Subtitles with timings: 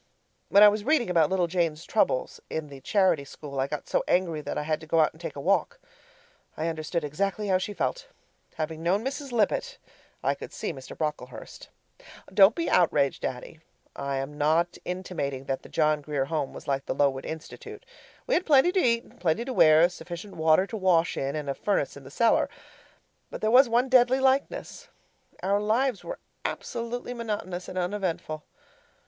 [0.49, 4.03] When I was reading about little Jane's troubles in the charity school, I got so
[4.07, 5.79] angry that I had to go out and take a walk.
[6.57, 8.07] I understood exactly how she felt.
[8.55, 9.31] Having known Mrs.
[9.31, 9.77] Lippett,
[10.23, 10.97] I could see Mr.
[10.97, 11.69] Brocklehurst.
[12.33, 13.59] Don't be outraged, Daddy.
[13.95, 17.85] I am not intimating that the John Grier Home was like the Lowood Institute.
[18.25, 21.47] We had plenty to eat and plenty to wear, sufficient water to wash in, and
[21.47, 22.49] a furnace in the cellar.
[23.29, 24.87] But there was one deadly likeness.
[25.43, 28.43] Our lives were absolutely monotonous and uneventful.